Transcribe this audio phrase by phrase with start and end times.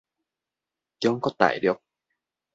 [0.99, 1.79] 中國大陸